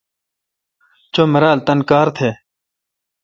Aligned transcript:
چو 1.13 1.21
مرال 1.33 1.57
تان 1.65 1.79
کار 1.89 2.07
تھ۔ 2.15 2.27